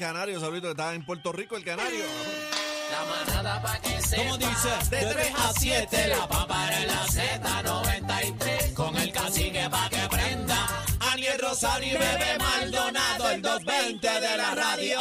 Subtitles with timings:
[0.00, 2.06] Canario, saludito que estaba en Puerto Rico, el canario.
[4.16, 4.70] ¿Cómo dice?
[4.88, 8.72] De 3 a 7, la papara en la Z93.
[8.72, 10.66] Con el cacique pa' que prenda.
[11.12, 15.00] Aniel Rosario y Bebé Maldonado, el 220 de la radio.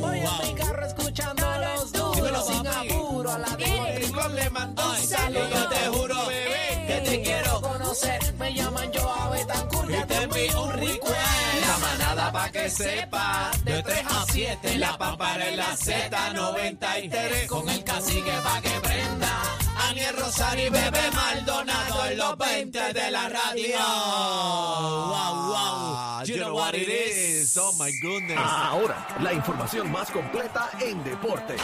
[0.00, 2.88] Voy en mi carro escuchando a los duros Dímelo, sin papi.
[2.90, 3.56] apuro a la
[3.94, 5.48] rincón le mandó un saludo.
[5.50, 8.34] Yo te juro, bebé, que te quiero conocer.
[8.34, 9.71] Me llaman yo a Betancourt.
[10.12, 11.66] Y te envío un request.
[11.66, 13.50] La manada pa' que sepa.
[13.64, 17.46] De 3 a 7, la papara en la Z93.
[17.46, 19.42] Con el cacique pa' que prenda.
[19.88, 23.78] Aniel Rosario y Bebé Maldonado en los 20 de la radio.
[23.78, 25.94] Wow, wow.
[25.96, 27.56] Ah, You know what it is.
[27.56, 28.38] Oh my goodness.
[28.38, 31.56] Ahora, la información más completa en deporte.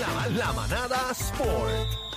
[0.00, 2.13] La, la manada Sport.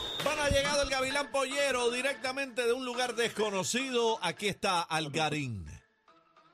[0.47, 4.17] Ha llegado el Gavilán Pollero directamente de un lugar desconocido.
[4.21, 5.65] Aquí está Algarín.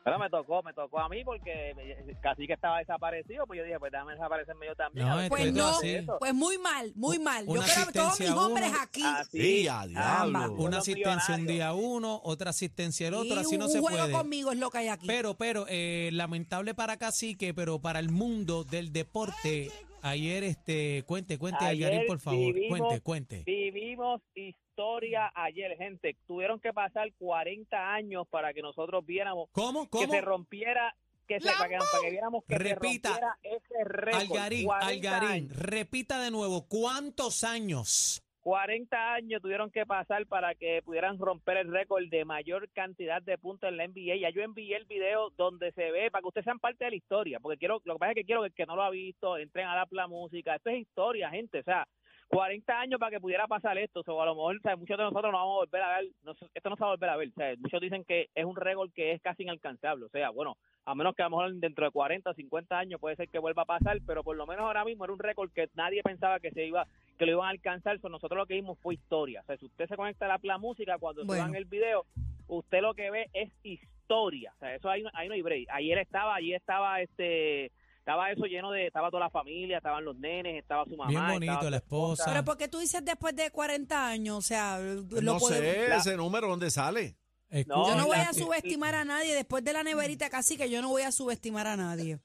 [0.03, 1.73] Pero me tocó, me tocó a mí porque
[2.21, 5.07] casi que estaba desaparecido, pues yo dije, pues déjame desaparecerme yo también.
[5.07, 5.97] No, Pues no, así.
[6.19, 7.45] pues muy mal, muy mal.
[7.45, 9.03] Yo creo que todos mis hombres aquí.
[9.05, 9.39] Así.
[9.39, 10.53] Sí, a diablo.
[10.53, 13.97] Una asistencia un día uno, otra asistencia el otro, y así no un se juego
[13.99, 14.11] puede.
[14.11, 15.07] conmigo es lo que hay aquí.
[15.07, 19.71] Pero, pero, eh, lamentable para Cacique, pero para el mundo del deporte,
[20.03, 23.43] ayer, este, cuente, cuente, Ayer Algarín, por favor, vivimos- cuente, cuente.
[23.45, 26.15] Vivimos historia ayer, gente.
[26.27, 29.85] Tuvieron que pasar 40 años para que nosotros viéramos ¿Cómo?
[29.85, 30.11] que ¿Cómo?
[30.13, 30.95] se rompiera,
[31.27, 33.15] que se, para, que, para que viéramos que Repita.
[33.15, 34.21] se rompiera ese récord.
[34.21, 35.55] Algarín, 40 Algarín, años.
[35.57, 38.21] repita de nuevo, ¿cuántos años?
[38.43, 43.37] 40 años tuvieron que pasar para que pudieran romper el récord de mayor cantidad de
[43.37, 44.17] puntos en la NBA.
[44.19, 46.97] Ya yo envié el video donde se ve, para que ustedes sean parte de la
[46.97, 48.89] historia, porque quiero, lo que pasa es que quiero que el que no lo ha
[48.89, 50.55] visto, entren a la, la música.
[50.55, 51.87] Esto es historia, gente, o sea,
[52.33, 55.31] 40 años para que pudiera pasar esto, o a lo mejor sea, muchos de nosotros
[55.31, 57.31] no vamos a volver a ver, no esto no se va a volver a ver,
[57.33, 60.95] sea, muchos dicen que es un récord que es casi inalcanzable, o sea, bueno, a
[60.95, 63.61] menos que a lo mejor dentro de 40 o 50 años puede ser que vuelva
[63.61, 66.51] a pasar, pero por lo menos ahora mismo era un récord que nadie pensaba que
[66.51, 66.85] se iba
[67.17, 69.65] que lo iban a alcanzar, so, nosotros lo que vimos fue historia, o sea, si
[69.65, 71.43] usted se conecta a la, la música cuando Bueno.
[71.43, 72.05] suban el video,
[72.47, 75.67] usted lo que ve es historia, o sea, eso ahí, no- ahí no hay break,
[75.69, 77.71] ayer estaba, allí estaba este
[78.03, 81.09] estaba eso lleno de, estaba toda la familia, estaban los nenes, estaba su mamá.
[81.09, 82.25] Bien estaba bonito, la esposa.
[82.27, 84.37] Pero ¿por qué tú dices después de 40 años?
[84.37, 87.15] O sea, lo No podemos- sé la- ese número dónde sale.
[87.49, 89.35] Escucha, Yo no voy a subestimar a nadie.
[89.35, 92.17] Después de la neverita casi que yo no voy a subestimar a nadie.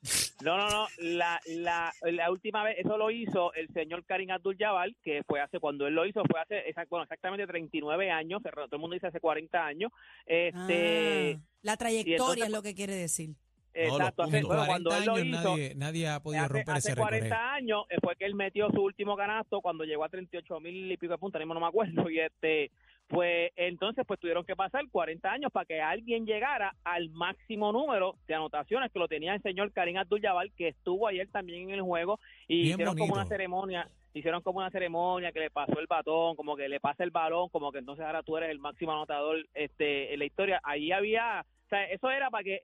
[0.42, 0.86] No, no, no.
[0.98, 5.60] La, la, la última vez, eso lo hizo el señor Karim Abdul-Jabbar, que fue hace,
[5.60, 9.08] cuando él lo hizo, fue hace, exact- bueno, exactamente 39 años, todo el mundo dice
[9.08, 9.92] hace 40 años.
[10.24, 13.34] Este, Ah, la trayectoria entonces- es lo que quiere decir.
[13.74, 16.74] No, exacto, hace- bueno, 40 cuando él lo hizo, nadie, nadie ha podido hace, romper
[16.74, 17.08] hace ese récord.
[17.10, 17.38] 40 eh.
[17.38, 20.96] años eh, fue que él metió su último canasto cuando llegó a 38 mil y
[20.96, 22.70] pico de puntos, no me acuerdo, y este
[23.08, 28.16] pues entonces pues tuvieron que pasar 40 años para que alguien llegara al máximo número
[28.26, 31.80] de anotaciones que lo tenía el señor Karim Abdul-Jabbar que estuvo ayer también en el
[31.80, 35.86] juego y Bien hicieron como una ceremonia hicieron como una ceremonia que le pasó el
[35.86, 38.92] batón, como que le pasa el balón, como que entonces ahora tú eres el máximo
[38.92, 40.60] anotador este en la historia.
[40.64, 42.62] Ahí había, o sea, eso era para que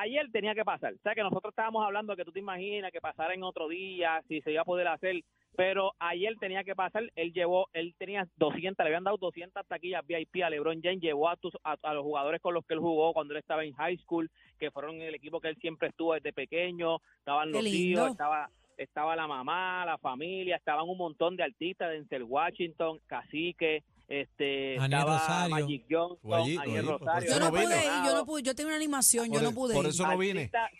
[0.00, 0.94] ayer tenía que pasar.
[0.94, 4.22] O sea, que nosotros estábamos hablando que tú te imaginas que pasara en otro día,
[4.28, 5.22] si se iba a poder hacer,
[5.56, 7.04] pero ayer tenía que pasar.
[7.16, 11.28] Él llevó, él tenía 200, le habían dado 200 taquillas VIP a LeBron James, llevó
[11.28, 13.72] a, tus, a, a los jugadores con los que él jugó cuando él estaba en
[13.74, 18.10] high school, que fueron el equipo que él siempre estuvo desde pequeño, estaban los tíos,
[18.10, 24.78] estaba estaba la mamá, la familia, estaban un montón de artistas, Denzel Washington, Cacique, este,
[24.78, 25.56] Aniel estaba Rosario.
[25.56, 27.30] Magic Johnson, tú Aniel allí, por Rosario.
[27.30, 28.42] Yo no pude ir, yo no pude.
[28.42, 29.90] Yo tengo una animación, yo Por no pude por ir.
[29.90, 30.42] eso no vine.
[30.52, 30.70] Artistas-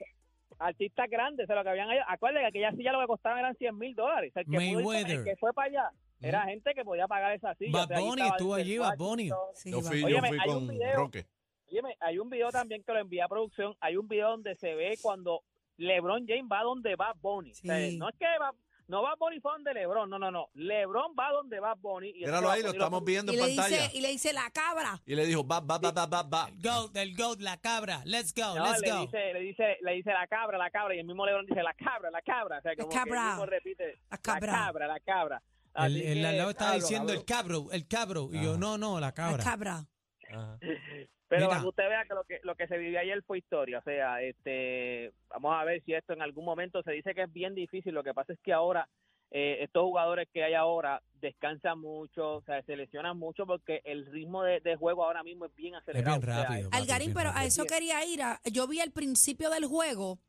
[0.58, 3.54] Artistas grandes, o sea, lo que habían Acuérdate que aquella silla lo que costaban eran
[3.56, 4.30] 100 mil dólares.
[4.30, 5.18] O sea, el que, pudo Mayweather.
[5.18, 7.72] el que fue para allá era gente que podía pagar esa silla.
[7.72, 9.30] Bad O sea, ahí Bunny estaba estuvo Denzel allí, Bad Bunny.
[9.30, 9.54] Washington.
[9.54, 9.88] Sí, Yo va.
[9.90, 10.96] fui, yo Óyeme, fui hay un con video.
[10.96, 11.26] Roque.
[11.70, 13.76] Óyeme, hay un video también que lo envía a producción.
[13.80, 15.42] Hay un video donde se ve cuando
[15.76, 17.52] LeBron James va donde va Bonnie.
[17.54, 17.98] Sí.
[17.98, 18.50] no es que va,
[18.88, 20.48] no va Bonnie fue donde LeBron, no, no, no.
[20.54, 22.10] LeBron va donde va Bonnie.
[22.14, 23.82] Y Míralo ahí, lo estamos viendo Y en le, pantalla.
[23.82, 25.00] dice, y le dice la cabra.
[25.06, 26.48] Y le dijo, va, va, va, va, va, va.
[26.48, 28.02] El goat, el goat, la cabra.
[28.04, 29.00] Let's go, No, let's le go.
[29.02, 31.74] dice, le dice, le dice la cabra, la cabra, y el mismo LeBron dice la
[31.74, 32.58] cabra, la cabra.
[32.58, 33.28] O sea, La como que cabra.
[33.30, 34.52] mismo repite, La cabra.
[34.52, 35.42] la cabra, la cabra.
[35.74, 38.28] El, Así el que, al lado estaba diciendo el cabro, el cabro.
[38.32, 38.58] Y yo, Ajá.
[38.58, 39.84] no, no, la La cabra.
[40.32, 40.58] Ajá.
[41.28, 41.48] Pero Mira.
[41.48, 43.82] para que usted vea que lo que lo que se vivió ayer fue historia, o
[43.82, 47.54] sea, este, vamos a ver si esto en algún momento se dice que es bien
[47.56, 47.92] difícil.
[47.94, 48.88] Lo que pasa es que ahora
[49.32, 54.06] eh, estos jugadores que hay ahora descansan mucho, o sea, se lesionan mucho porque el
[54.06, 56.20] ritmo de, de juego ahora mismo es bien Es acelerado.
[56.20, 56.70] bien o sea, rápido.
[56.70, 58.22] papi, Algarín, pero a eso quería ir.
[58.22, 60.20] a- yo vi al principio del juego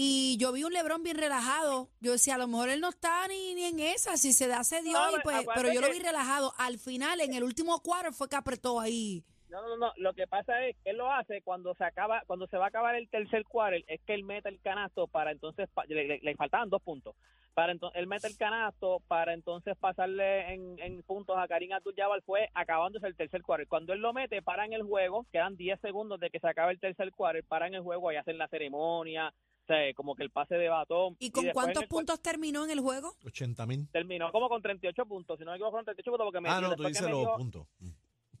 [0.00, 1.88] y yo vi un Lebron bien relajado.
[2.00, 4.62] Yo decía, a lo mejor él no está ni, ni en esa, si se da
[4.62, 6.52] se dio, No, y pues, pero yo lo vi relajado.
[6.56, 9.24] Al final, en el último cuadro, fue que apretó ahí.
[9.48, 9.92] No, no, no.
[9.96, 12.68] Lo que pasa es que él lo hace cuando se acaba, cuando se va a
[12.68, 16.36] acabar el tercer quarter, es que él mete el canasto para entonces, le, le- le
[16.36, 17.16] faltaban dos puntos.
[17.54, 22.22] Para entonces, él mete el canasto para entonces pasarle en, en puntos a Karim Abdul-Jabbar
[22.22, 23.66] fue acabándose el tercer quarter.
[23.66, 26.78] Cuando él lo mete, paran el juego, quedan 10 segundos de que se acabe el
[26.78, 29.34] tercer quarter, paran el juego y hacen la ceremonia,
[29.68, 31.16] sea, como que el pase de batón.
[31.20, 33.14] ¿Y con en cuántos puntos terminó en el juego?
[33.24, 33.88] 80 mil.
[33.92, 36.60] Terminó como con 38 puntos, si no me equivoco, con 38 puntos porque me Ah,
[36.60, 37.66] no, tú dices los puntos.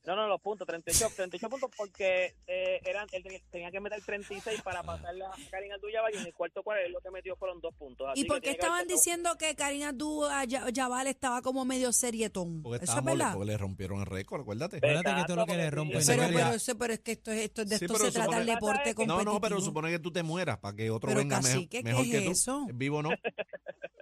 [0.08, 4.02] No, no, los puntos, 38, 38 puntos porque eh, eran, él tenía, tenía que meter
[4.04, 7.36] 36 para pasarle a Karim Abdul-Jabbar y en el cuarto cuarto él lo que metió
[7.36, 8.08] fueron dos puntos.
[8.10, 12.62] Así ¿Y por que qué que estaban diciendo que Karina Abdul-Jabbar estaba como medio serietón?
[12.62, 13.32] Porque ¿Eso es estábamos verdad?
[13.34, 14.76] porque le rompieron el récord, acuérdate.
[14.78, 17.12] Acuérdate que todo lo que le rompe porque- se Pero, pero, eso, pero es que
[17.12, 19.24] esto, es- esto, de Sí, esto pero se trata el deporte competitivo.
[19.24, 21.78] No, no, pero supone que tú te mueras para que otro Pero, venga me- cacique,
[21.78, 22.30] ¿qué mejor es que tú.
[22.30, 22.66] eso?
[22.72, 23.10] Vivo no.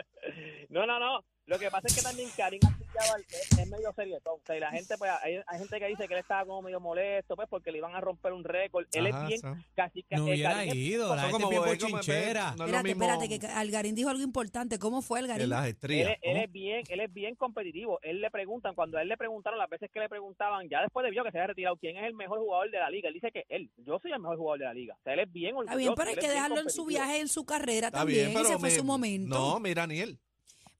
[0.77, 1.25] No, no, no.
[1.47, 4.35] Lo que pasa es que también Karim es, es medio serietón.
[4.35, 6.61] O sea, y la gente, pues, hay, hay gente que dice que él estaba como
[6.63, 8.85] medio molesto, pues, porque le iban a romper un récord.
[8.93, 9.65] Él Ajá, es bien, sí.
[9.77, 12.43] casi que No eh, hubiera Karim es- ido, la gente como bien bochinchera.
[12.43, 14.79] no es Espérate, mismo espérate, que Algarín dijo algo importante.
[14.81, 15.49] ¿Cómo fue Algarín?
[15.51, 16.11] las Él, estrías.
[16.11, 18.01] es- él es bien, él es bien competitivo.
[18.03, 21.05] Él le preguntan, cuando a él le preguntaron, las veces que le preguntaban, ya después
[21.05, 23.07] de vio que se había retirado, ¿quién es el mejor jugador de la liga?
[23.07, 24.95] Él dice que él, yo soy el mejor jugador de la liga.
[24.99, 25.71] O sea, él es bien orgulloso.
[25.71, 28.31] Está bien, pero hay que dejarlo en su viaje, en su carrera Está también.
[28.31, 29.29] bien, pero Ese fue me- su momento.
[29.39, 30.19] No, mira, ni él.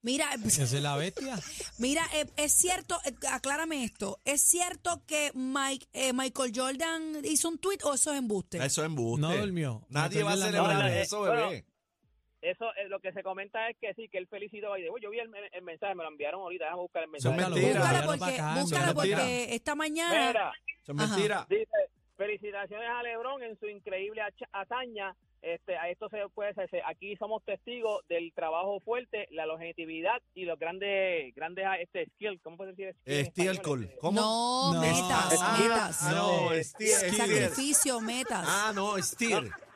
[0.01, 1.37] Mira, Esa es la bestia.
[1.79, 7.49] mira, eh, es cierto, eh, aclárame esto, ¿es cierto que Mike, eh, Michael Jordan hizo
[7.49, 8.57] un tweet o eso es embuste?
[8.57, 9.21] Eso es embuste.
[9.21, 9.85] No durmió.
[9.89, 11.65] Nadie va a celebrar no eso, Bueno, bebé.
[12.39, 15.19] Eso es lo que se comenta es que sí, que él felicitó a Yo vi
[15.19, 17.35] el, el mensaje, me lo enviaron ahorita, déjame buscar el mensaje.
[17.35, 20.27] Búscalo porque, búscalo porque esta mañana...
[20.27, 20.51] Mira,
[20.83, 21.15] Eso es Ajá.
[21.15, 21.47] mentira.
[21.49, 21.86] dice,
[22.27, 24.21] felicitaciones a LeBron en su increíble
[24.51, 25.15] hazaña.
[25.41, 30.45] Este, a esto se puede se- aquí somos testigos del trabajo fuerte, la longevidad y
[30.45, 32.95] los grandes grandes este skills, ¿cómo puede decir?
[33.27, 33.55] Steel.
[33.55, 34.19] Este, ¿Cómo?
[34.19, 34.81] No, No.
[34.81, 35.99] metas, Ah, metas.
[36.01, 36.89] ah, no, Steel.
[36.89, 37.15] Steel.
[37.15, 38.45] Sacrificio, metas.
[38.47, 39.49] Ah, no, Steel.
[39.49, 39.66] No,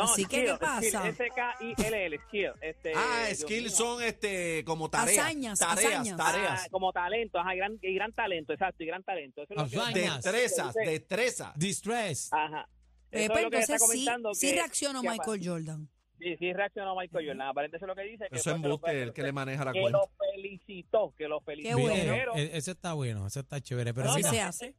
[0.00, 0.80] Así que, ¿qué skill, pasa?
[1.12, 2.50] skill, S-K-I-L-L, skill.
[2.60, 5.18] Este, Ah, skills son este como tareas.
[5.18, 6.16] Hazañas, tareas, hazañas.
[6.16, 6.62] tareas.
[6.64, 9.42] Ah, como talento, ajá, gran, y gran talento, exacto, y gran talento.
[9.42, 10.22] Eso es lo que- Hazañas.
[10.22, 11.58] Destrezas, Dice- destrezas.
[11.58, 12.32] Distress.
[12.32, 12.68] Ajá.
[13.10, 14.34] Eh, Eso es lo que se está entonces sí, comentando.
[14.34, 15.88] sí que- reaccionó que- Michael Jordan.
[16.18, 17.48] Sí, sí reaccionó Michael Jordan.
[17.48, 18.28] Aparentemente eso es lo que dice.
[18.28, 19.98] Que Eso es que embuste el que le maneja la que cuenta.
[19.98, 21.76] lo felicitó, que lo felicitó.
[21.76, 22.12] Qué bueno.
[22.12, 23.94] Pero E- Ese está bueno, ese está chévere.
[23.94, 24.74] Pero No, Así mira, se hace.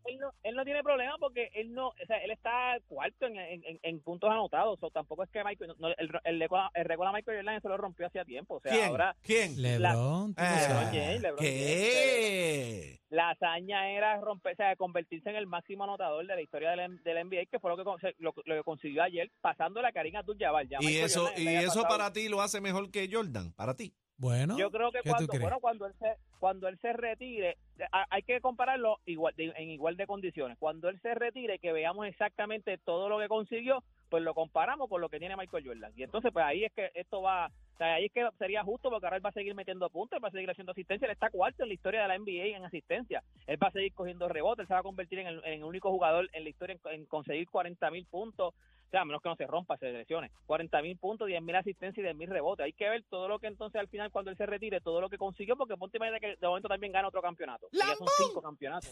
[0.50, 3.80] Él, no, tiene problema porque él no, o sea, él está cuarto en, en, en-
[3.82, 4.78] en puntos anotados.
[4.82, 7.78] O tampoco es que Michael, no, el, el, el récord a Michael Jordan eso lo
[7.78, 8.56] rompió hacía tiempo.
[8.56, 8.86] O sea, ¿Quién?
[8.90, 9.62] ahora ¿Quién?
[9.62, 10.90] LeBron, Eh.
[10.92, 13.00] James, LeBron ¿Qué?
[13.10, 17.02] la hazaña era romper, o sea, convertirse en el máximo anotador de la historia del,
[17.04, 20.20] del NBA, que fue lo que, con- lo, lo que consiguió ayer, pasando la Karina
[20.20, 20.68] Abdul-Jabbar.
[20.68, 23.52] Ya Y Michael eso, Jordan y eso pasado- para ti lo hace mejor que Jordan,
[23.54, 23.94] para ti.
[24.20, 27.58] Bueno, Yo creo que ¿qué tú cuando, bueno, cuando él se, cuando él se retire,
[27.92, 30.58] a- hay que compararlo igual de- en igual de condiciones.
[30.60, 35.00] Cuando él se retire, que veamos exactamente todo lo que consiguió, pues lo comparamos con
[35.02, 35.94] lo que tiene Michael Jordan.
[35.96, 38.90] Y entonces, pues ahí es que esto va, o sea, ahí es que sería justo
[38.90, 41.12] porque ahora él va a seguir metiendo puntos, él va a seguir haciendo asistencia, él
[41.14, 43.24] está cuarto en la historia de la NBA en asistencia.
[43.48, 45.64] Él va a seguir cogiendo rebotes, él se va a convertir en el, en el
[45.64, 48.54] único jugador en la historia en, en conseguir 40 mil puntos.
[48.90, 50.32] O sea, a menos que no se rompa, se lesione.
[50.48, 52.66] 40 mil puntos, 10 mil asistencias y 10 mil rebotes.
[52.66, 55.10] Hay que ver todo lo que entonces al final, cuando él se retire, todo lo
[55.10, 57.68] que consiguió, porque ponte imagínate que de momento también gana otro campeonato.
[57.72, 58.90] Ya son cinco campeonatos.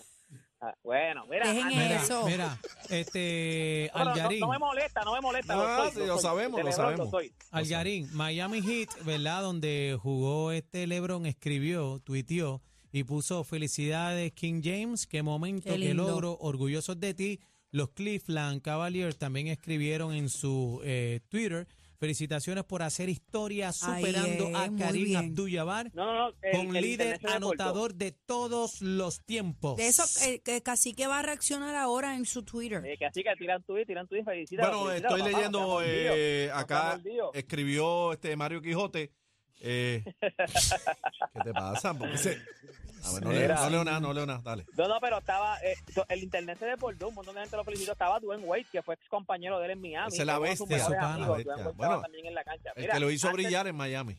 [0.62, 1.48] Ah, bueno, mira.
[1.48, 2.26] Dejen ah, Mira, eso.
[2.28, 2.60] mira,
[2.92, 5.54] este, no, Algarín, no me molesta, no me molesta.
[5.56, 6.22] Soy, sí, lo soy.
[6.22, 7.10] sabemos, lo sabemos.
[7.10, 7.34] soy.
[7.50, 9.42] Algarín, Miami Heat, ¿verdad?
[9.42, 12.62] Donde jugó este LeBron, escribió, tuiteó
[12.92, 17.40] y puso felicidades King James, qué momento, Qué qué, logro, orgullosos de ti.
[17.72, 21.68] Los Cleveland Cavaliers también escribieron en su eh, Twitter,
[22.00, 25.18] Felicitaciones por hacer historia superando a Karim.
[25.18, 26.36] Abdul-Jabbar No, no, no.
[26.44, 29.78] el- con el líder anotador de todos los tiempos.
[29.78, 32.86] De eso, eh, que Cacique va a reaccionar ahora en su Twitter.
[32.86, 34.70] Eh, que así que tiran tweet, tiran tweet, felicita.
[34.70, 37.02] Bueno, estoy leyendo eh, acá,
[37.34, 39.12] escribió este Mario Quijote.
[39.62, 41.94] Eh, ¿Qué te pasa?
[41.94, 42.42] ¿Por qué se-
[43.04, 44.66] A ver, no, leo, no leo nada, no leo nada, dale.
[44.76, 45.76] No, no, pero estaba, eh,
[46.10, 47.92] el internet se desbordó, un montón de gente lo felicitó.
[47.94, 50.08] Estaba Dwayne Wade, que fue ex compañero de él en Miami.
[50.14, 51.38] Esa es la bestia, su pana, amigos.
[51.38, 51.72] bestia.
[51.76, 52.72] Bueno, también en la cancha.
[52.76, 54.18] El que lo hizo antes- brillar en Miami.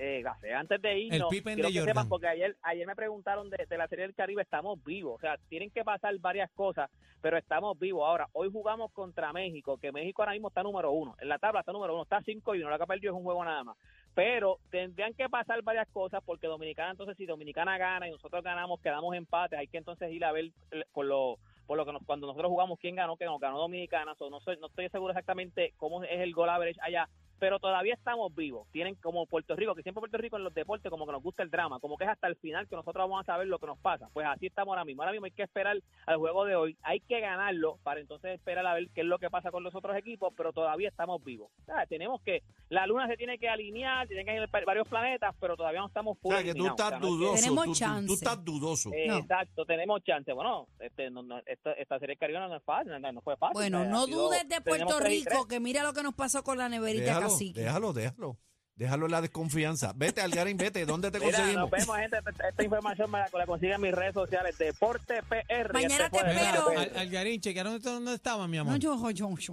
[0.00, 2.94] Eh, Gase, antes de irnos, El Pippen quiero de que sepan, porque ayer, ayer me
[2.94, 6.48] preguntaron de, de la Serie del Caribe, estamos vivos, o sea, tienen que pasar varias
[6.52, 6.88] cosas,
[7.20, 8.04] pero estamos vivos.
[8.06, 11.60] Ahora, hoy jugamos contra México, que México ahora mismo está número uno, en la tabla
[11.60, 13.64] está número uno, está 5 y uno, la que ha perdido es un juego nada
[13.64, 13.76] más.
[14.18, 18.80] Pero tendrían que pasar varias cosas, porque Dominicana, entonces, si Dominicana gana y nosotros ganamos,
[18.80, 22.02] quedamos empates, hay que entonces ir a ver eh, por lo por lo que nos-
[22.04, 25.12] cuando nosotros jugamos quién ganó, que nos ganó Dominicana, so, no, soy, no estoy seguro
[25.12, 27.08] exactamente cómo es el goal average allá,
[27.38, 28.66] pero todavía estamos vivos.
[28.72, 31.42] Tienen como Puerto Rico, que siempre Puerto Rico en los deportes como que nos gusta
[31.42, 33.66] el drama, como que es hasta el final que nosotros vamos a saber lo que
[33.66, 34.08] nos pasa.
[34.12, 35.02] Pues así estamos ahora mismo.
[35.02, 35.76] Ahora mismo hay que esperar
[36.06, 39.18] al juego de hoy, hay que ganarlo para entonces esperar a ver qué es lo
[39.18, 41.50] que pasa con los otros equipos, pero todavía estamos vivos.
[41.62, 45.34] O sea, tenemos que, la luna se tiene que alinear, tienen que ir varios planetas,
[45.40, 46.64] pero todavía no estamos O full sea, que tú.
[46.64, 47.34] O estás sea, no es que- dudoso.
[47.42, 48.06] Tenemos tú- tú- chance.
[48.06, 48.90] Tú estás dudoso.
[48.92, 49.18] eh, No.
[49.18, 50.32] Exacto, tenemos chance.
[50.32, 53.54] Bueno, este, no, no, esta, esta serie caribeña no es fácil, no, no fue fácil.
[53.54, 56.58] Bueno, Eh, no sido- dudes de Puerto Rico, que mira lo que nos pasó con
[56.58, 58.38] la neverita Déjalo, Déjalo, déjalo.
[58.78, 59.92] Déjalo en la desconfianza.
[59.96, 60.86] Vete, Algarín, vete.
[60.86, 61.62] ¿Dónde te Mira, conseguimos?
[61.62, 62.16] nos vemos, gente.
[62.48, 64.56] Esta, información me la, la consiguen en mis redes sociales.
[64.56, 65.72] Deporte PR.
[65.72, 66.68] Mañana Este te espero.
[66.68, 66.96] Al.
[66.96, 68.74] Algarín, chequearon dónde estaban, mi amor.
[68.74, 69.52] No, yo, yo, yo.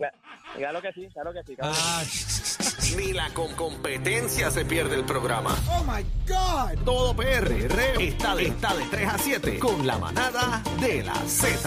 [0.56, 1.56] Claro que sí, claro que sí.
[1.56, 2.56] claro que sí.
[2.60, 5.58] Ah, Ni la con competencia se pierde el programa.
[5.72, 6.84] Oh my God.
[6.86, 7.52] Todo PR
[8.00, 11.58] está de, está de 3 a 7 con la manada de la Z.